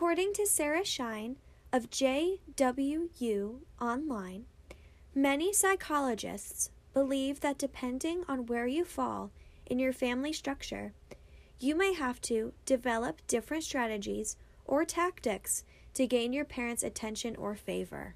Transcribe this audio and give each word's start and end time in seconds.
According 0.00 0.32
to 0.32 0.46
Sarah 0.46 0.82
Shine 0.82 1.36
of 1.74 1.90
JWU 1.90 3.56
Online, 3.78 4.46
many 5.14 5.52
psychologists 5.52 6.70
believe 6.94 7.40
that 7.40 7.58
depending 7.58 8.24
on 8.26 8.46
where 8.46 8.66
you 8.66 8.86
fall 8.86 9.30
in 9.66 9.78
your 9.78 9.92
family 9.92 10.32
structure, 10.32 10.94
you 11.58 11.76
may 11.76 11.92
have 11.92 12.18
to 12.22 12.54
develop 12.64 13.20
different 13.26 13.62
strategies 13.62 14.38
or 14.64 14.86
tactics 14.86 15.64
to 15.92 16.06
gain 16.06 16.32
your 16.32 16.46
parents' 16.46 16.82
attention 16.82 17.36
or 17.36 17.54
favor. 17.54 18.14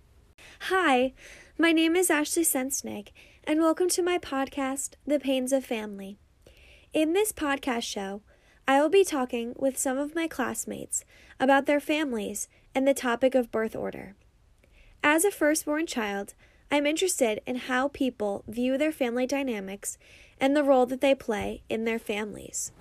Hi, 0.61 1.13
my 1.59 1.73
name 1.73 1.97
is 1.97 2.09
Ashley 2.09 2.45
Sensnig, 2.45 3.09
and 3.47 3.61
welcome 3.61 3.91
to 3.91 4.03
my 4.03 4.17
podcast, 4.17 4.95
The 5.07 5.21
Pains 5.21 5.53
of 5.53 5.67
Family. 5.67 6.17
In 6.95 7.13
this 7.13 7.31
podcast 7.31 7.83
show, 7.83 8.23
I 8.67 8.81
will 8.81 8.89
be 8.89 9.05
talking 9.05 9.53
with 9.59 9.77
some 9.77 9.99
of 9.99 10.15
my 10.15 10.27
classmates 10.27 11.05
about 11.39 11.67
their 11.67 11.81
families 11.81 12.49
and 12.75 12.89
the 12.89 12.95
topic 12.95 13.35
of 13.35 13.53
birth 13.53 13.77
order. 13.77 14.15
As 15.03 15.23
a 15.23 15.31
firstborn 15.31 15.87
child, 15.87 16.33
I'm 16.71 16.87
interested 16.87 17.43
in 17.47 17.57
how 17.57 17.89
people 17.89 18.43
view 18.49 18.79
their 18.79 18.91
family 18.91 19.27
dynamics 19.27 19.99
and 20.41 20.57
the 20.57 20.65
role 20.65 20.87
that 20.87 21.03
they 21.03 21.15
play 21.15 21.63
in 21.69 21.85
their 21.85 21.99
families. 21.99 22.73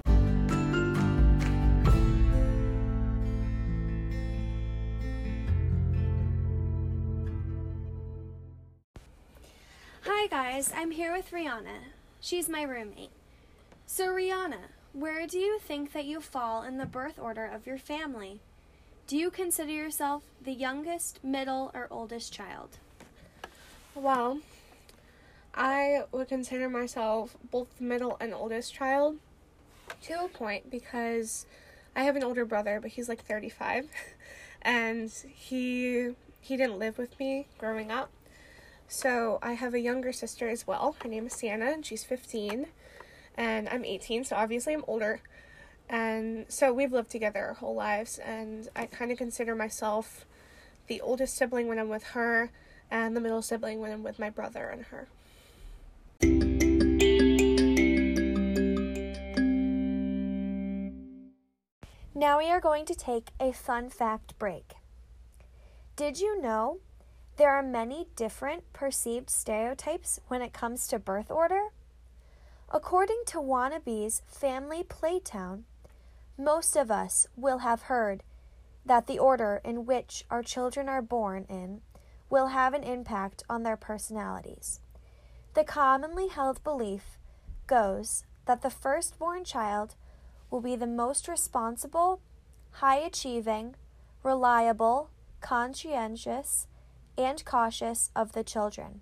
Hi 10.06 10.28
guys, 10.28 10.72
I'm 10.74 10.92
here 10.92 11.12
with 11.12 11.32
Rihanna. 11.32 11.92
She's 12.22 12.48
my 12.48 12.62
roommate. 12.62 13.12
So, 13.86 14.08
Rihanna, 14.08 14.70
where 14.94 15.26
do 15.26 15.40
you 15.40 15.58
think 15.60 15.92
that 15.94 16.06
you 16.06 16.22
fall 16.22 16.62
in 16.62 16.78
the 16.78 16.86
birth 16.86 17.18
order 17.20 17.46
of 17.46 17.66
your 17.66 17.80
family? 17.80 18.40
Do 19.08 19.18
you 19.18 19.32
consider 19.32 19.72
yourself 19.72 20.24
the 20.42 20.54
youngest, 20.54 21.24
middle, 21.24 21.72
or 21.74 21.88
oldest 21.90 22.32
child? 22.32 22.78
Well, 23.96 24.40
I 25.56 26.04
would 26.12 26.30
consider 26.30 26.70
myself 26.70 27.36
both 27.52 27.78
the 27.78 27.84
middle 27.84 28.18
and 28.20 28.34
oldest 28.34 28.74
child 28.74 29.18
to 30.04 30.24
a 30.24 30.28
point 30.28 30.70
because 30.70 31.46
I 31.96 32.04
have 32.04 32.16
an 32.16 32.24
older 32.24 32.46
brother, 32.46 32.80
but 32.80 32.92
he's 32.92 33.10
like 33.10 33.26
35 33.26 33.90
and 34.62 35.12
he 35.12 36.12
he 36.40 36.58
didn't 36.58 36.80
live 36.80 36.98
with 36.98 37.18
me 37.20 37.48
growing 37.58 37.92
up. 37.92 38.10
So, 38.88 39.40
I 39.42 39.54
have 39.54 39.74
a 39.74 39.80
younger 39.80 40.12
sister 40.12 40.50
as 40.50 40.68
well. 40.68 40.96
Her 41.02 41.10
name 41.10 41.26
is 41.26 41.34
Sienna 41.34 41.72
and 41.72 41.86
she's 41.86 42.04
15 42.04 42.68
and 43.36 43.68
I'm 43.70 43.86
18, 43.86 44.26
so 44.26 44.36
obviously 44.36 44.74
I'm 44.74 44.84
older. 44.88 45.22
And 45.90 46.46
so 46.50 46.74
we've 46.74 46.92
lived 46.92 47.12
together 47.12 47.46
our 47.46 47.54
whole 47.54 47.76
lives 47.76 48.18
and 48.20 48.68
I 48.76 48.86
kind 48.86 49.12
of 49.12 49.18
consider 49.18 49.56
myself 49.56 50.26
the 50.88 51.02
oldest 51.02 51.36
sibling 51.36 51.68
when 51.68 51.80
I'm 51.80 51.90
with 51.90 52.04
her 52.04 52.52
and 52.90 53.16
the 53.16 53.22
middle 53.22 53.42
sibling 53.42 53.80
when 53.80 53.92
I'm 53.92 54.04
with 54.04 54.20
my 54.20 54.30
brother 54.30 54.68
and 54.70 54.84
her. 54.86 55.08
Now 62.16 62.38
we 62.38 62.50
are 62.50 62.62
going 62.62 62.86
to 62.86 62.96
take 62.96 63.30
a 63.40 63.52
fun 63.52 63.90
fact 63.90 64.38
break. 64.40 64.76
Did 65.96 66.20
you 66.20 66.42
know 66.42 66.80
there 67.38 67.52
are 67.52 67.64
many 67.64 68.08
different 68.16 68.72
perceived 68.72 69.30
stereotypes 69.30 70.20
when 70.28 70.42
it 70.42 70.54
comes 70.54 70.88
to 70.88 71.00
birth 71.00 71.30
order? 71.30 71.70
According 72.76 73.22
to 73.28 73.38
Wannabe's 73.38 74.24
Family 74.26 74.82
Playtown, 74.82 75.66
most 76.40 76.76
of 76.76 76.90
us 76.90 77.28
will 77.36 77.60
have 77.60 77.84
heard 77.84 78.24
that 78.84 79.06
the 79.06 79.20
order 79.20 79.62
in 79.64 79.86
which 79.86 80.26
our 80.32 80.42
children 80.42 80.90
are 80.90 81.04
born 81.04 81.46
in 81.48 81.82
will 82.32 82.48
have 82.48 82.74
an 82.74 82.82
impact 82.82 83.44
on 83.48 83.62
their 83.62 83.78
personalities. 83.78 84.82
The 85.54 85.64
commonly 85.64 86.30
held 86.30 86.64
belief 86.64 87.20
goes 87.68 88.24
that 88.48 88.64
the 88.64 88.72
firstborn 88.72 89.44
child 89.44 89.94
will 90.50 90.62
be 90.62 90.76
the 90.76 90.88
most 90.88 91.28
responsible, 91.28 92.22
high 92.72 92.98
achieving, 92.98 93.76
reliable, 94.24 95.12
conscientious, 95.42 96.66
and 97.20 97.46
cautious 97.46 98.10
of 98.16 98.32
the 98.32 98.44
children. 98.44 99.02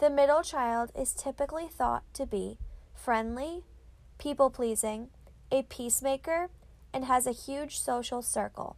The 0.00 0.10
middle 0.10 0.42
child 0.42 0.90
is 0.98 1.12
typically 1.12 1.68
thought 1.68 2.02
to 2.14 2.26
be 2.26 2.58
friendly, 2.98 3.62
people 4.18 4.50
pleasing, 4.50 5.08
a 5.50 5.62
peacemaker, 5.62 6.50
and 6.92 7.04
has 7.04 7.26
a 7.26 7.32
huge 7.32 7.78
social 7.78 8.22
circle. 8.22 8.76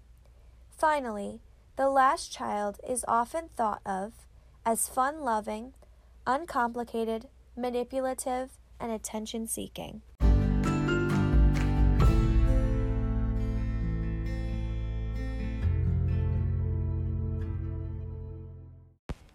Finally, 0.70 1.40
the 1.76 1.88
last 1.88 2.30
child 2.30 2.78
is 2.86 3.04
often 3.08 3.48
thought 3.56 3.80
of 3.86 4.12
as 4.64 4.88
fun 4.88 5.22
loving, 5.22 5.72
uncomplicated, 6.26 7.28
manipulative, 7.56 8.50
and 8.78 8.92
attention 8.92 9.46
seeking. 9.46 10.02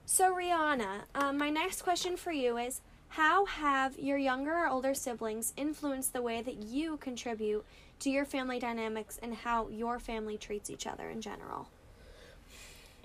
So, 0.06 0.34
Rihanna, 0.34 1.02
um, 1.14 1.38
my 1.38 1.50
next 1.50 1.82
question 1.82 2.16
for 2.16 2.32
you 2.32 2.58
is 2.58 2.80
How 3.16 3.46
have 3.46 3.98
your 3.98 4.18
younger 4.18 4.52
or 4.52 4.68
older 4.68 4.94
siblings 4.94 5.54
influenced 5.56 6.12
the 6.12 6.22
way 6.22 6.42
that 6.42 6.64
you 6.64 6.98
contribute 6.98 7.64
to 8.02 8.10
your 8.10 8.26
family 8.26 8.60
dynamics 8.60 9.18
and 9.24 9.34
how 9.34 9.70
your 9.70 10.00
family 10.00 10.38
treats 10.38 10.70
each 10.70 10.86
other 10.86 11.10
in 11.10 11.22
general? 11.22 11.70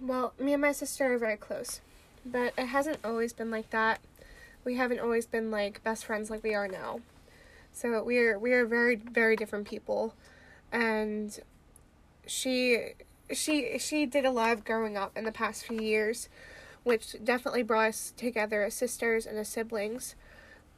Well, 0.03 0.32
me 0.37 0.53
and 0.53 0.62
my 0.62 0.72
sister 0.72 1.15
are 1.15 1.16
very 1.19 1.37
close, 1.37 1.81
but 2.26 2.54
it 2.59 2.66
hasn't 2.66 2.98
always 3.04 3.32
been 3.32 3.53
like 3.53 3.71
that. 3.71 4.00
We 4.65 4.75
haven't 4.75 4.98
always 4.98 5.26
been 5.26 5.53
like 5.53 5.81
best 5.84 6.04
friends 6.04 6.28
like 6.28 6.42
we 6.42 6.54
are 6.54 6.66
now. 6.66 7.03
So 7.72 8.03
we 8.03 8.19
are 8.19 8.37
we 8.37 8.53
are 8.53 8.66
very 8.66 8.97
very 8.97 9.37
different 9.37 9.69
people, 9.69 10.15
and 10.72 11.38
she 12.27 12.94
she 13.32 13.78
she 13.78 14.06
did 14.06 14.25
a 14.25 14.32
lot 14.32 14.50
of 14.50 14.65
growing 14.65 14.97
up 14.97 15.16
in 15.16 15.22
the 15.22 15.31
past 15.31 15.66
few 15.66 15.81
years, 15.81 16.28
which 16.84 17.16
definitely 17.22 17.62
brought 17.62 17.88
us 17.88 18.12
together 18.16 18.64
as 18.64 18.74
sisters 18.74 19.26
and 19.26 19.38
as 19.38 19.48
siblings. 19.48 20.14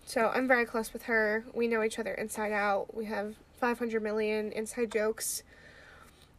So 0.04 0.30
I'm 0.34 0.48
very 0.48 0.64
close 0.64 0.92
with 0.92 1.04
her. 1.04 1.44
We 1.54 1.68
know 1.68 1.82
each 1.82 1.98
other 1.98 2.12
inside 2.12 2.52
out. 2.52 2.94
We 2.94 3.04
have 3.06 3.36
500 3.58 4.02
million 4.02 4.52
inside 4.52 4.90
jokes. 4.90 5.42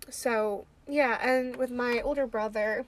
So 0.09 0.66
yeah, 0.88 1.18
and 1.22 1.56
with 1.56 1.72
my 1.72 2.01
older 2.01 2.28
brother, 2.28 2.85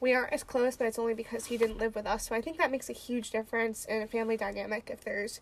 we 0.00 0.14
aren't 0.14 0.32
as 0.32 0.42
close, 0.42 0.76
but 0.76 0.86
it's 0.86 0.98
only 0.98 1.14
because 1.14 1.46
he 1.46 1.56
didn't 1.56 1.78
live 1.78 1.94
with 1.94 2.06
us. 2.06 2.28
So 2.28 2.34
I 2.34 2.40
think 2.40 2.58
that 2.58 2.70
makes 2.70 2.88
a 2.88 2.94
huge 2.94 3.30
difference 3.30 3.84
in 3.84 4.02
a 4.02 4.06
family 4.06 4.36
dynamic 4.36 4.90
if 4.90 5.04
there's 5.04 5.40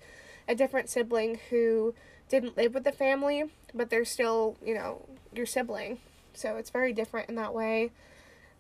a 0.48 0.54
different 0.54 0.88
sibling 0.88 1.38
who 1.50 1.94
didn't 2.28 2.56
live 2.56 2.74
with 2.74 2.84
the 2.84 2.92
family, 2.92 3.44
but 3.74 3.90
they're 3.90 4.04
still, 4.04 4.56
you 4.64 4.74
know, 4.74 5.06
your 5.32 5.46
sibling. 5.46 5.98
So 6.34 6.56
it's 6.56 6.70
very 6.70 6.92
different 6.92 7.28
in 7.28 7.34
that 7.36 7.54
way. 7.54 7.90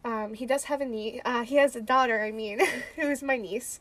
Um, 0.08 0.32
he 0.32 0.46
does 0.46 0.64
have 0.64 0.80
a 0.80 0.86
niece. 0.86 1.20
Uh, 1.22 1.44
he 1.44 1.56
has 1.56 1.76
a 1.76 1.82
daughter, 1.82 2.24
I 2.24 2.30
mean, 2.30 2.60
who 2.96 3.10
is 3.10 3.22
my 3.22 3.36
niece. 3.36 3.78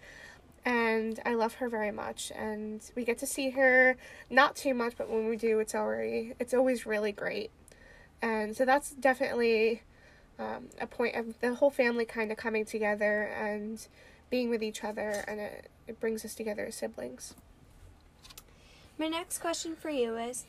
And 0.66 1.22
I 1.26 1.36
love 1.36 1.54
her 1.56 1.70
very 1.70 1.92
much. 1.92 2.34
And 2.36 2.82
we 2.96 3.06
get 3.06 3.18
to 3.20 3.26
see 3.26 3.52
her 3.52 3.96
not 4.30 4.58
too 4.58 4.74
much, 4.74 4.96
but 4.98 5.10
when 5.10 5.30
we 5.30 5.38
do, 5.38 5.60
it's 5.60 5.74
already 5.74 6.34
it's 6.38 6.54
always 6.54 6.86
really 6.86 7.14
great. 7.14 7.50
And 8.22 8.58
so 8.58 8.66
that's 8.66 8.90
definitely 8.90 9.84
um, 10.38 10.68
a 10.82 10.86
point 10.86 11.16
of 11.16 11.40
the 11.40 11.56
whole 11.56 11.70
family 11.70 12.04
kind 12.04 12.30
of 12.30 12.38
coming 12.38 12.66
together 12.66 13.24
and 13.24 13.88
being 14.30 14.50
with 14.50 14.62
each 14.62 14.84
other, 14.84 15.24
and 15.30 15.40
it, 15.40 15.70
it 15.88 16.02
brings 16.02 16.26
us 16.26 16.36
together 16.36 16.66
as 16.66 16.76
siblings. 16.76 17.36
My 18.98 19.08
next 19.08 19.38
question 19.38 19.78
for 19.78 19.90
you 19.90 20.18
is 20.18 20.44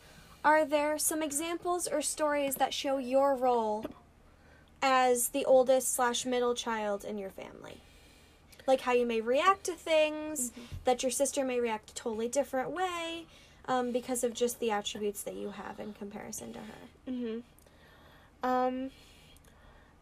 Are 0.44 0.64
there 0.64 0.98
some 0.98 1.22
examples 1.22 1.86
or 1.86 2.02
stories 2.02 2.56
that 2.56 2.74
show 2.74 2.98
your 2.98 3.36
role 3.36 3.84
as 4.82 5.28
the 5.28 5.44
oldest 5.44 5.94
slash 5.94 6.24
middle 6.24 6.54
child 6.54 7.04
in 7.04 7.18
your 7.18 7.30
family? 7.30 7.80
Like 8.66 8.82
how 8.82 8.92
you 8.92 9.06
may 9.06 9.20
react 9.20 9.64
to 9.64 9.72
things, 9.72 10.50
mm-hmm. 10.50 10.62
that 10.84 11.02
your 11.02 11.10
sister 11.10 11.44
may 11.44 11.60
react 11.60 11.90
a 11.90 11.94
totally 11.94 12.28
different 12.28 12.70
way 12.70 13.26
um, 13.66 13.92
because 13.92 14.24
of 14.24 14.34
just 14.34 14.60
the 14.60 14.70
attributes 14.70 15.22
that 15.22 15.34
you 15.34 15.50
have 15.50 15.80
in 15.80 15.92
comparison 15.92 16.52
to 16.52 16.58
her. 16.58 17.10
Mm-hmm. 17.10 17.38
Um, 18.48 18.90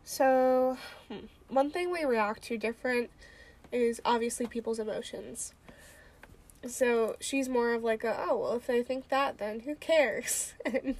so, 0.04 0.78
hmm, 1.08 1.26
one 1.48 1.70
thing 1.70 1.90
we 1.90 2.04
react 2.04 2.42
to 2.44 2.58
different 2.58 3.10
is 3.72 4.00
obviously 4.04 4.46
people's 4.46 4.78
emotions. 4.78 5.52
So 6.66 7.16
she's 7.20 7.48
more 7.48 7.74
of 7.74 7.84
like 7.84 8.04
a 8.04 8.16
oh 8.28 8.38
well 8.38 8.54
if 8.54 8.66
they 8.66 8.82
think 8.82 9.08
that 9.08 9.38
then 9.38 9.60
who 9.60 9.74
cares 9.76 10.54
and 10.64 10.96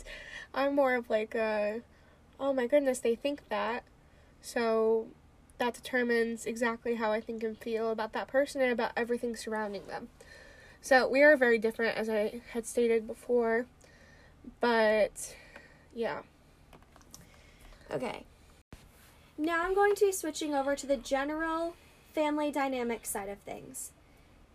I'm 0.54 0.74
more 0.74 0.94
of 0.94 1.10
like 1.10 1.34
a 1.34 1.80
oh 2.38 2.52
my 2.52 2.66
goodness 2.66 2.98
they 2.98 3.14
think 3.14 3.48
that 3.48 3.84
so 4.40 5.06
that 5.58 5.74
determines 5.74 6.46
exactly 6.46 6.96
how 6.96 7.12
I 7.12 7.20
think 7.20 7.42
and 7.42 7.56
feel 7.56 7.90
about 7.90 8.12
that 8.12 8.28
person 8.28 8.60
and 8.60 8.70
about 8.70 8.92
everything 8.94 9.34
surrounding 9.34 9.86
them. 9.86 10.08
So 10.82 11.08
we 11.08 11.22
are 11.22 11.36
very 11.36 11.58
different 11.58 11.96
as 11.96 12.08
I 12.08 12.42
had 12.52 12.66
stated 12.66 13.06
before 13.06 13.66
but 14.60 15.34
yeah. 15.94 16.20
Okay. 17.90 18.24
Now 19.38 19.62
I'm 19.62 19.74
going 19.74 19.94
to 19.96 20.06
be 20.06 20.12
switching 20.12 20.54
over 20.54 20.76
to 20.76 20.86
the 20.86 20.96
general 20.96 21.74
family 22.12 22.50
dynamic 22.50 23.04
side 23.06 23.28
of 23.28 23.38
things. 23.40 23.92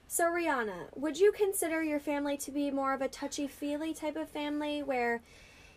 So, 0.07 0.25
Rihanna, 0.25 0.97
would 0.97 1.19
you 1.19 1.31
consider 1.31 1.81
your 1.81 1.99
family 1.99 2.35
to 2.37 2.51
be 2.51 2.69
more 2.69 2.93
of 2.93 3.01
a 3.01 3.07
touchy 3.07 3.47
feely 3.47 3.93
type 3.93 4.17
of 4.17 4.27
family 4.27 4.83
where 4.83 5.21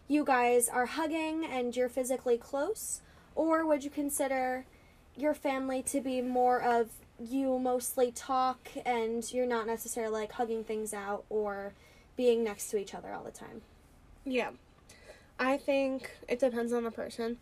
you 0.09 0.25
guys 0.25 0.69
are 0.69 0.87
hugging 0.87 1.45
and 1.45 1.75
you're 1.75 1.89
physically 1.89 2.37
close? 2.37 3.01
Or 3.35 3.67
would 3.67 3.85
you 3.85 3.91
consider 3.91 4.67
your 5.17 5.35
family 5.35 5.83
to 5.83 6.01
be 6.01 6.21
more 6.21 6.61
of 6.61 6.91
you 7.19 7.59
mostly 7.59 8.11
talk 8.11 8.69
and 8.85 9.33
you're 9.33 9.47
not 9.47 9.67
necessarily 9.67 10.13
like 10.13 10.33
hugging 10.33 10.65
things 10.65 10.93
out 10.93 11.25
or 11.29 11.73
being 12.17 12.45
next 12.45 12.71
to 12.71 12.77
each 12.77 12.95
other 12.95 13.13
all 13.13 13.25
the 13.25 13.31
time? 13.31 13.63
Yeah. 14.25 14.51
I 15.39 15.57
think 15.57 16.11
it 16.29 16.39
depends 16.39 16.73
on 16.73 16.85
the 16.85 16.91
person. 16.91 17.39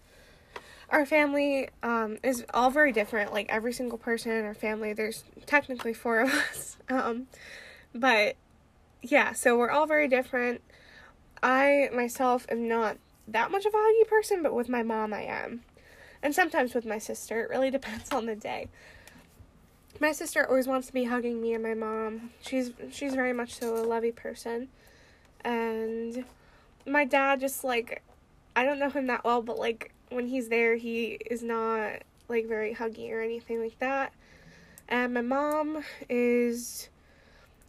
Our 0.88 1.06
family 1.06 1.69
um, 1.82 2.19
is 2.23 2.44
all 2.53 2.70
very 2.70 2.93
different. 2.93 3.32
Like 3.32 3.47
every 3.49 3.73
single 3.73 3.99
person 3.99 4.32
in 4.32 4.44
our 4.44 4.55
family, 4.55 4.93
there's 4.93 5.25
technically 5.47 5.94
four 5.94 6.20
of 6.20 6.32
us. 6.50 6.76
Um, 6.88 7.26
but 7.94 8.37
yeah, 9.03 9.32
so 9.32 9.58
we're 9.58 9.70
all 9.70 9.87
very 9.87 10.08
different. 10.08 10.61
I 11.43 11.89
myself 11.93 12.47
am 12.50 12.69
not 12.69 12.99
that 13.29 13.50
much 13.50 13.67
of 13.67 13.75
a 13.75 13.77
huggy 13.77 14.06
person, 14.06 14.43
but 14.43 14.55
with 14.55 14.69
my 14.69 14.83
mom, 14.83 15.12
I 15.12 15.23
am. 15.23 15.62
And 16.23 16.35
sometimes 16.35 16.75
with 16.75 16.87
my 16.87 16.99
sister. 16.99 17.41
It 17.43 17.50
really 17.50 17.71
depends 17.79 18.12
on 18.12 18.27
the 18.27 18.37
day. 18.37 18.69
My 20.00 20.12
sister 20.12 20.47
always 20.49 20.67
wants 20.67 20.87
to 20.89 20.93
be 20.93 21.05
hugging 21.05 21.41
me 21.41 21.55
and 21.55 21.62
my 21.62 21.75
mom. 21.75 22.31
She's 22.41 22.73
she's 22.91 23.15
very 23.15 23.33
much 23.33 23.55
so 23.55 23.77
a 23.77 23.85
lovey 23.85 24.12
person. 24.12 24.69
And 25.44 26.25
my 26.87 27.05
dad 27.05 27.41
just 27.41 27.62
like 27.62 28.03
I 28.56 28.65
don't 28.65 28.79
know 28.79 28.91
him 28.91 29.06
that 29.09 29.25
well, 29.25 29.43
but 29.43 29.59
like 29.59 29.93
when 30.11 30.27
he's 30.27 30.49
there, 30.49 30.77
he 30.77 31.19
is 31.31 31.43
not 31.43 32.03
like 32.29 32.47
very 32.47 32.75
huggy 32.75 33.12
or 33.12 33.21
anything 33.21 33.61
like 33.61 33.79
that. 33.79 34.12
And 34.89 35.15
my 35.15 35.21
mom 35.21 35.85
is 36.09 36.89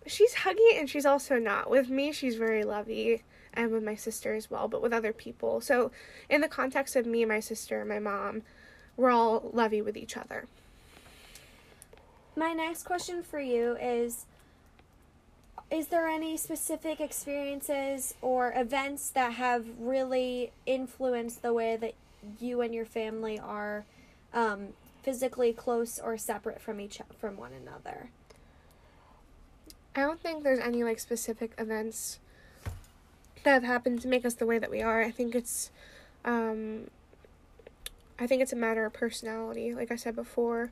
she's 0.08 0.34
huggy 0.34 0.80
and 0.80 0.90
she's 0.90 1.06
also 1.06 1.38
not. 1.38 1.70
With 1.70 1.90
me, 1.90 2.12
she's 2.12 2.36
very 2.36 2.64
lovey 2.64 3.24
and 3.54 3.72
with 3.72 3.84
my 3.84 3.96
sister 3.96 4.34
as 4.34 4.50
well, 4.50 4.68
but 4.68 4.82
with 4.82 4.94
other 4.94 5.14
people. 5.14 5.62
So, 5.62 5.92
in 6.30 6.42
the 6.42 6.48
context 6.48 6.96
of 6.96 7.06
me 7.06 7.22
and 7.24 7.30
my 7.30 7.40
sister 7.40 7.80
and 7.80 7.90
my 7.90 8.00
mom, 8.00 8.44
we're 8.98 9.12
all 9.12 9.50
lovey 9.54 9.82
with 9.82 9.98
each 9.98 10.18
other. 10.18 10.48
My 12.36 12.54
next 12.54 12.84
question 12.84 13.24
for 13.24 13.40
you 13.40 13.78
is 13.80 14.26
is 15.70 15.88
there 15.88 16.08
any 16.08 16.38
specific 16.38 17.00
experiences 17.00 18.14
or 18.22 18.54
events 18.56 19.10
that 19.12 19.34
have 19.34 19.66
really 19.80 20.52
influenced 20.68 21.42
the 21.42 21.54
way 21.54 21.76
that 21.76 21.94
you 22.40 22.62
and 22.62 22.76
your 22.76 22.86
family 22.86 23.40
are 23.40 23.86
um, 24.34 24.70
physically 25.02 25.52
close 25.52 25.98
or 25.98 26.16
separate 26.18 26.62
from 26.62 26.80
each 26.80 27.02
from 27.20 27.38
one 27.38 27.54
another? 27.54 28.10
I 29.96 30.02
don't 30.02 30.20
think 30.20 30.44
there's 30.44 30.60
any 30.60 30.84
like 30.84 31.00
specific 31.00 31.54
events 31.58 32.20
that 33.44 33.54
have 33.54 33.64
happened 33.64 34.02
to 34.02 34.08
make 34.08 34.26
us 34.26 34.36
the 34.36 34.46
way 34.46 34.60
that 34.60 34.72
we 34.72 34.82
are. 34.82 35.02
I 35.02 35.12
think 35.12 35.36
it's 35.36 35.72
um 36.26 36.88
I 38.20 38.28
think 38.28 38.42
it's 38.42 38.54
a 38.54 38.58
matter 38.58 38.86
of 38.86 38.94
personality. 38.94 39.74
Like 39.74 39.92
I 39.92 39.96
said 39.96 40.16
before, 40.16 40.72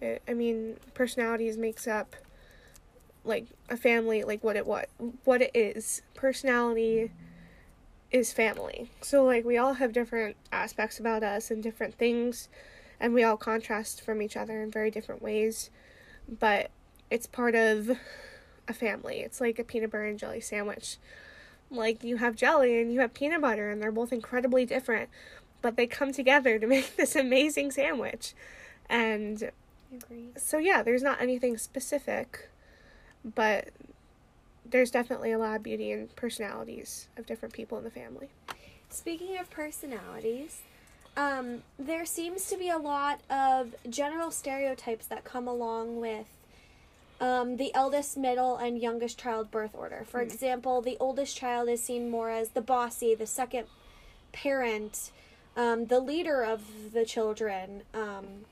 it, 0.00 0.22
I 0.28 0.34
mean, 0.34 0.76
personalities 0.94 1.56
makes 1.56 1.86
up 1.86 2.16
like 3.24 3.46
a 3.68 3.76
family 3.76 4.24
like 4.24 4.42
what 4.42 4.56
it 4.56 4.66
what 4.66 4.88
what 5.24 5.42
it 5.42 5.50
is 5.54 6.02
personality 6.14 7.10
is 8.10 8.32
family 8.32 8.90
so 9.02 9.24
like 9.24 9.44
we 9.44 9.56
all 9.56 9.74
have 9.74 9.92
different 9.92 10.36
aspects 10.50 10.98
about 10.98 11.22
us 11.22 11.50
and 11.50 11.62
different 11.62 11.94
things 11.94 12.48
and 12.98 13.14
we 13.14 13.22
all 13.22 13.36
contrast 13.36 14.00
from 14.00 14.22
each 14.22 14.36
other 14.36 14.62
in 14.62 14.70
very 14.70 14.90
different 14.90 15.22
ways 15.22 15.70
but 16.40 16.70
it's 17.10 17.26
part 17.26 17.54
of 17.54 17.90
a 18.66 18.72
family 18.72 19.20
it's 19.20 19.40
like 19.40 19.58
a 19.58 19.64
peanut 19.64 19.90
butter 19.90 20.04
and 20.04 20.18
jelly 20.18 20.40
sandwich 20.40 20.96
like 21.70 22.02
you 22.02 22.16
have 22.16 22.34
jelly 22.34 22.80
and 22.80 22.92
you 22.92 23.00
have 23.00 23.14
peanut 23.14 23.40
butter 23.40 23.70
and 23.70 23.80
they're 23.80 23.92
both 23.92 24.12
incredibly 24.12 24.66
different 24.66 25.08
but 25.62 25.76
they 25.76 25.86
come 25.86 26.12
together 26.12 26.58
to 26.58 26.66
make 26.68 26.96
this 26.96 27.14
amazing 27.14 27.70
sandwich 27.70 28.34
and 28.88 29.50
so 30.36 30.58
yeah 30.58 30.82
there's 30.82 31.02
not 31.02 31.20
anything 31.20 31.56
specific 31.56 32.50
but 33.24 33.70
there's 34.70 34.90
definitely 34.90 35.32
a 35.32 35.38
lot 35.38 35.56
of 35.56 35.62
beauty 35.62 35.90
in 35.92 36.08
personalities 36.16 37.08
of 37.16 37.26
different 37.26 37.54
people 37.54 37.78
in 37.78 37.84
the 37.84 37.90
family. 37.90 38.28
Speaking 38.88 39.38
of 39.38 39.50
personalities, 39.50 40.62
um, 41.16 41.62
there 41.78 42.04
seems 42.04 42.48
to 42.48 42.56
be 42.56 42.68
a 42.68 42.78
lot 42.78 43.20
of 43.28 43.74
general 43.88 44.30
stereotypes 44.30 45.06
that 45.06 45.24
come 45.24 45.48
along 45.48 46.00
with 46.00 46.26
um, 47.20 47.56
the 47.56 47.74
eldest, 47.74 48.16
middle, 48.16 48.56
and 48.56 48.78
youngest 48.78 49.18
child 49.18 49.50
birth 49.50 49.74
order. 49.74 50.04
For 50.08 50.20
Hmm. 50.20 50.26
example, 50.28 50.80
the 50.80 50.96
oldest 50.98 51.36
child 51.36 51.68
is 51.68 51.82
seen 51.82 52.10
more 52.10 52.30
as 52.30 52.50
the 52.50 52.62
bossy, 52.62 53.14
the 53.14 53.26
second 53.26 53.66
parent, 54.32 55.10
um, 55.56 55.86
the 55.86 56.00
leader 56.00 56.42
of 56.42 56.92
the 56.92 57.04
children, 57.04 57.82
um, 57.92 58.46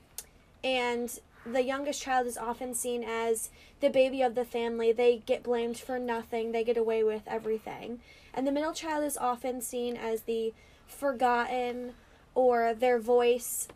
and 0.63 1.19
the 1.45 1.63
youngest 1.63 2.01
child 2.01 2.27
is 2.27 2.37
often 2.37 2.73
seen 2.73 3.03
as 3.03 3.49
the 3.79 3.89
baby 3.89 4.21
of 4.21 4.35
the 4.35 4.45
family. 4.45 4.91
They 4.91 5.17
get 5.25 5.41
blamed 5.41 5.77
for 5.77 5.97
nothing, 5.97 6.51
they 6.51 6.63
get 6.63 6.77
away 6.77 7.03
with 7.03 7.23
everything. 7.25 8.01
And 8.33 8.45
the 8.45 8.51
middle 8.51 8.73
child 8.73 9.03
is 9.03 9.17
often 9.17 9.61
seen 9.61 9.95
as 9.97 10.23
the 10.23 10.53
forgotten 10.85 11.93
or 12.35 12.73
their 12.73 12.99
voice 12.99 13.67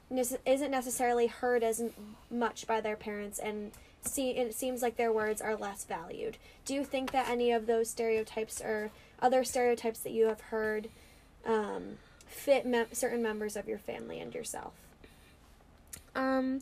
isn't 0.45 0.71
necessarily 0.71 1.27
heard 1.27 1.63
as 1.63 1.79
m- 1.81 1.91
much 2.29 2.67
by 2.67 2.79
their 2.81 2.95
parents 2.95 3.39
and 3.39 3.71
see 4.05 4.31
it 4.31 4.53
seems 4.53 4.81
like 4.81 4.97
their 4.97 5.11
words 5.11 5.41
are 5.41 5.55
less 5.55 5.85
valued. 5.85 6.37
Do 6.65 6.73
you 6.73 6.83
think 6.83 7.11
that 7.11 7.29
any 7.29 7.51
of 7.51 7.65
those 7.65 7.89
stereotypes 7.89 8.61
or 8.61 8.91
other 9.21 9.43
stereotypes 9.43 9.99
that 9.99 10.11
you 10.11 10.27
have 10.27 10.41
heard 10.41 10.89
um, 11.45 11.97
fit 12.25 12.65
certain 12.93 13.21
members 13.21 13.55
of 13.55 13.67
your 13.67 13.79
family 13.79 14.19
and 14.19 14.33
yourself? 14.33 14.73
Um 16.15 16.61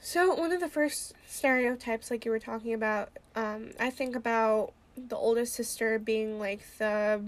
so 0.00 0.34
one 0.34 0.52
of 0.52 0.60
the 0.60 0.68
first 0.68 1.14
stereotypes 1.26 2.10
like 2.10 2.24
you 2.24 2.30
were 2.30 2.38
talking 2.38 2.74
about, 2.74 3.10
um, 3.34 3.70
I 3.80 3.90
think 3.90 4.14
about 4.14 4.72
the 4.96 5.16
oldest 5.16 5.54
sister 5.54 5.98
being 5.98 6.38
like 6.38 6.60
the 6.78 7.20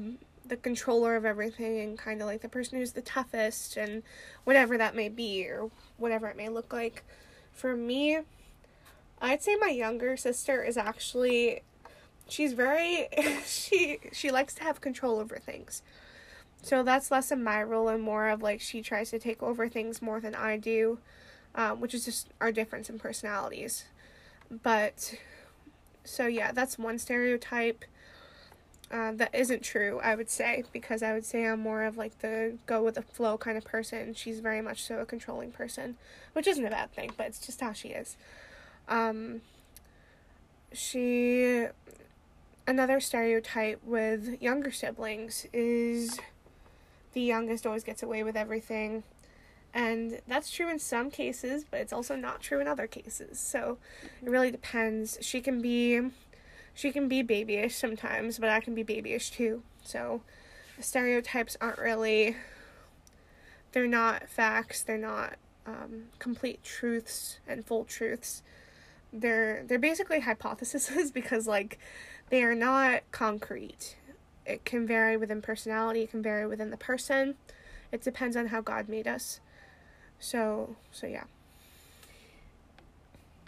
the 0.46 0.56
controller 0.56 1.14
of 1.16 1.24
everything 1.26 1.80
and 1.80 1.98
kind 1.98 2.22
of 2.22 2.26
like 2.26 2.40
the 2.40 2.48
person 2.48 2.78
who's 2.78 2.92
the 2.92 3.02
toughest 3.02 3.76
and 3.76 4.02
whatever 4.44 4.78
that 4.78 4.94
may 4.94 5.08
be 5.08 5.46
or 5.46 5.70
whatever 5.98 6.26
it 6.28 6.36
may 6.36 6.48
look 6.48 6.72
like. 6.72 7.02
For 7.52 7.76
me, 7.76 8.20
I'd 9.20 9.42
say 9.42 9.56
my 9.56 9.68
younger 9.68 10.16
sister 10.16 10.62
is 10.62 10.76
actually 10.76 11.62
she's 12.28 12.52
very 12.52 13.08
she 13.46 13.98
she 14.12 14.30
likes 14.30 14.54
to 14.54 14.62
have 14.62 14.80
control 14.80 15.18
over 15.18 15.38
things. 15.38 15.82
So 16.62 16.82
that's 16.82 17.10
less 17.10 17.30
of 17.30 17.38
my 17.38 17.62
role 17.62 17.88
and 17.88 18.02
more 18.02 18.28
of 18.28 18.42
like 18.42 18.60
she 18.60 18.82
tries 18.82 19.10
to 19.10 19.18
take 19.18 19.42
over 19.42 19.68
things 19.68 20.02
more 20.02 20.20
than 20.20 20.34
I 20.34 20.56
do, 20.56 20.98
um, 21.54 21.80
which 21.80 21.94
is 21.94 22.04
just 22.04 22.28
our 22.40 22.50
difference 22.50 22.90
in 22.90 22.98
personalities. 22.98 23.84
But 24.50 25.14
so 26.04 26.26
yeah, 26.26 26.52
that's 26.52 26.78
one 26.78 26.98
stereotype 26.98 27.84
uh, 28.90 29.12
that 29.12 29.34
isn't 29.34 29.62
true. 29.62 30.00
I 30.02 30.14
would 30.14 30.30
say 30.30 30.64
because 30.72 31.02
I 31.02 31.12
would 31.12 31.24
say 31.24 31.46
I'm 31.46 31.60
more 31.60 31.84
of 31.84 31.96
like 31.96 32.18
the 32.20 32.56
go 32.66 32.82
with 32.82 32.94
the 32.94 33.02
flow 33.02 33.36
kind 33.36 33.58
of 33.58 33.64
person. 33.64 34.14
She's 34.14 34.40
very 34.40 34.62
much 34.62 34.82
so 34.82 35.00
a 35.00 35.06
controlling 35.06 35.52
person, 35.52 35.96
which 36.32 36.46
isn't 36.46 36.64
a 36.64 36.70
bad 36.70 36.92
thing, 36.92 37.12
but 37.16 37.26
it's 37.26 37.44
just 37.44 37.60
how 37.60 37.72
she 37.72 37.88
is. 37.88 38.16
Um, 38.88 39.42
she 40.72 41.66
another 42.66 43.00
stereotype 43.00 43.82
with 43.82 44.40
younger 44.42 44.70
siblings 44.70 45.46
is 45.52 46.20
the 47.14 47.22
youngest 47.22 47.66
always 47.66 47.82
gets 47.82 48.02
away 48.02 48.22
with 48.22 48.36
everything. 48.36 49.02
And 49.72 50.20
that's 50.26 50.50
true 50.50 50.70
in 50.70 50.78
some 50.78 51.10
cases, 51.10 51.64
but 51.70 51.80
it's 51.80 51.92
also 51.92 52.16
not 52.16 52.40
true 52.40 52.60
in 52.60 52.66
other 52.66 52.86
cases. 52.86 53.38
So 53.38 53.78
it 54.22 54.28
really 54.28 54.50
depends. 54.50 55.18
She 55.20 55.40
can 55.40 55.60
be 55.60 56.00
she 56.74 56.92
can 56.92 57.08
be 57.08 57.22
babyish 57.22 57.74
sometimes, 57.74 58.38
but 58.38 58.50
I 58.50 58.60
can 58.60 58.74
be 58.74 58.82
babyish 58.82 59.30
too. 59.30 59.62
So 59.82 60.22
stereotypes 60.80 61.56
aren't 61.60 61.78
really 61.78 62.36
they're 63.72 63.86
not 63.86 64.28
facts, 64.28 64.82
they're 64.82 64.96
not 64.96 65.34
um, 65.66 66.04
complete 66.18 66.62
truths 66.64 67.38
and 67.46 67.64
full 67.64 67.84
truths. 67.84 68.42
They're 69.12 69.64
they're 69.66 69.78
basically 69.78 70.20
hypotheses 70.20 71.10
because 71.14 71.46
like 71.46 71.78
they 72.30 72.42
are 72.42 72.54
not 72.54 73.02
concrete. 73.10 73.96
It 74.46 74.64
can 74.64 74.86
vary 74.86 75.16
within 75.16 75.42
personality, 75.42 76.02
it 76.02 76.10
can 76.10 76.22
vary 76.22 76.46
within 76.46 76.70
the 76.70 76.76
person. 76.76 77.34
It 77.92 78.02
depends 78.02 78.36
on 78.36 78.48
how 78.48 78.60
God 78.60 78.88
made 78.88 79.06
us. 79.06 79.40
So, 80.18 80.76
so 80.90 81.06
yeah. 81.06 81.24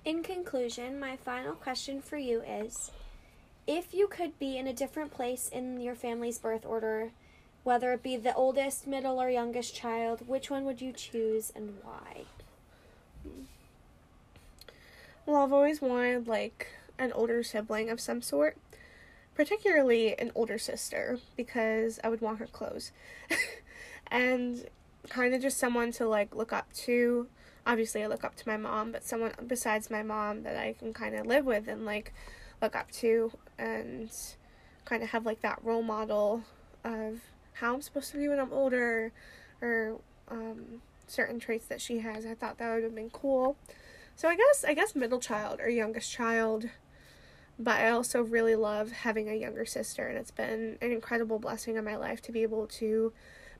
In 0.04 0.22
conclusion, 0.22 0.98
my 0.98 1.16
final 1.16 1.54
question 1.54 2.00
for 2.00 2.16
you 2.16 2.40
is 2.42 2.90
if 3.66 3.92
you 3.92 4.08
could 4.08 4.38
be 4.38 4.56
in 4.56 4.66
a 4.66 4.72
different 4.72 5.12
place 5.12 5.48
in 5.48 5.80
your 5.80 5.94
family's 5.94 6.38
birth 6.38 6.64
order 6.64 7.10
whether 7.62 7.92
it 7.92 8.02
be 8.02 8.16
the 8.16 8.34
oldest, 8.34 8.86
middle, 8.86 9.20
or 9.20 9.28
youngest 9.28 9.74
child, 9.74 10.26
which 10.26 10.50
one 10.50 10.64
would 10.64 10.80
you 10.80 10.92
choose 10.92 11.52
and 11.54 11.76
why? 11.82 12.24
Well, 15.30 15.44
I've 15.44 15.52
always 15.52 15.80
wanted 15.80 16.26
like 16.26 16.66
an 16.98 17.12
older 17.12 17.44
sibling 17.44 17.88
of 17.88 18.00
some 18.00 18.20
sort, 18.20 18.56
particularly 19.36 20.18
an 20.18 20.32
older 20.34 20.58
sister, 20.58 21.20
because 21.36 22.00
I 22.02 22.08
would 22.08 22.20
want 22.20 22.40
her 22.40 22.48
clothes. 22.48 22.90
and 24.10 24.66
kind 25.08 25.32
of 25.32 25.40
just 25.40 25.56
someone 25.56 25.92
to 25.92 26.08
like 26.08 26.34
look 26.34 26.52
up 26.52 26.72
to. 26.72 27.28
Obviously, 27.64 28.02
I 28.02 28.08
look 28.08 28.24
up 28.24 28.34
to 28.38 28.48
my 28.48 28.56
mom, 28.56 28.90
but 28.90 29.04
someone 29.04 29.30
besides 29.46 29.88
my 29.88 30.02
mom 30.02 30.42
that 30.42 30.56
I 30.56 30.72
can 30.72 30.92
kind 30.92 31.14
of 31.14 31.26
live 31.26 31.46
with 31.46 31.68
and 31.68 31.86
like 31.86 32.12
look 32.60 32.74
up 32.74 32.90
to 32.90 33.30
and 33.56 34.10
kind 34.84 35.04
of 35.04 35.10
have 35.10 35.24
like 35.24 35.42
that 35.42 35.60
role 35.62 35.84
model 35.84 36.42
of 36.82 37.20
how 37.52 37.74
I'm 37.74 37.82
supposed 37.82 38.10
to 38.10 38.16
be 38.16 38.26
when 38.26 38.40
I'm 38.40 38.52
older 38.52 39.12
or 39.62 40.00
um, 40.26 40.82
certain 41.06 41.38
traits 41.38 41.66
that 41.66 41.80
she 41.80 42.00
has. 42.00 42.26
I 42.26 42.34
thought 42.34 42.58
that 42.58 42.74
would 42.74 42.82
have 42.82 42.96
been 42.96 43.10
cool. 43.10 43.56
So 44.20 44.28
I 44.28 44.36
guess 44.36 44.66
I 44.68 44.74
guess 44.74 44.94
middle 44.94 45.18
child 45.18 45.60
or 45.60 45.70
youngest 45.70 46.12
child. 46.12 46.68
But 47.58 47.76
I 47.76 47.88
also 47.88 48.20
really 48.20 48.54
love 48.54 48.92
having 48.92 49.30
a 49.30 49.34
younger 49.34 49.64
sister 49.64 50.08
and 50.08 50.18
it's 50.18 50.30
been 50.30 50.76
an 50.82 50.92
incredible 50.92 51.38
blessing 51.38 51.76
in 51.76 51.84
my 51.86 51.96
life 51.96 52.20
to 52.22 52.32
be 52.32 52.42
able 52.42 52.66
to 52.66 53.14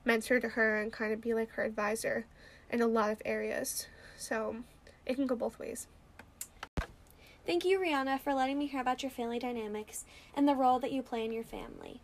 mentor 0.04 0.38
to 0.38 0.50
her 0.50 0.78
and 0.78 0.92
kind 0.92 1.14
of 1.14 1.22
be 1.22 1.32
like 1.32 1.52
her 1.52 1.62
advisor 1.62 2.26
in 2.68 2.82
a 2.82 2.86
lot 2.86 3.08
of 3.08 3.22
areas. 3.24 3.86
So 4.18 4.56
it 5.06 5.14
can 5.14 5.26
go 5.26 5.34
both 5.34 5.58
ways. 5.58 5.86
Thank 7.46 7.64
you, 7.64 7.80
Rihanna, 7.80 8.20
for 8.20 8.34
letting 8.34 8.58
me 8.58 8.66
hear 8.66 8.82
about 8.82 9.02
your 9.02 9.08
family 9.08 9.38
dynamics 9.38 10.04
and 10.34 10.46
the 10.46 10.54
role 10.54 10.78
that 10.80 10.92
you 10.92 11.00
play 11.00 11.24
in 11.24 11.32
your 11.32 11.42
family. 11.42 12.02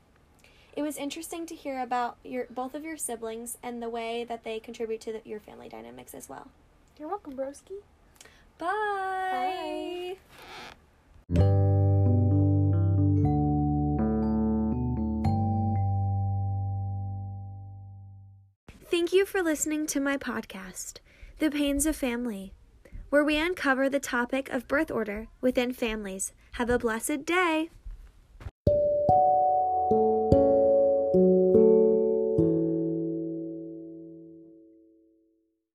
It 0.74 0.80
was 0.80 0.96
interesting 0.96 1.44
to 1.44 1.54
hear 1.54 1.82
about 1.82 2.16
your 2.24 2.46
both 2.48 2.74
of 2.74 2.84
your 2.84 2.96
siblings 2.96 3.58
and 3.62 3.82
the 3.82 3.90
way 3.90 4.24
that 4.24 4.44
they 4.44 4.60
contribute 4.60 5.02
to 5.02 5.12
the, 5.12 5.20
your 5.26 5.40
family 5.40 5.68
dynamics 5.68 6.14
as 6.14 6.30
well. 6.30 6.48
You're 6.98 7.10
welcome, 7.10 7.34
broski. 7.36 7.82
Bye. 8.58 10.16
Bye. 11.28 11.56
Thank 18.88 19.12
you 19.12 19.26
for 19.26 19.42
listening 19.42 19.86
to 19.88 20.00
my 20.00 20.16
podcast, 20.16 21.00
The 21.38 21.50
Pains 21.50 21.86
of 21.86 21.96
Family, 21.96 22.54
where 23.10 23.24
we 23.24 23.36
uncover 23.36 23.88
the 23.88 24.00
topic 24.00 24.48
of 24.48 24.66
birth 24.68 24.90
order 24.90 25.28
within 25.40 25.72
families. 25.72 26.32
Have 26.52 26.70
a 26.70 26.78
blessed 26.78 27.24
day. 27.24 27.70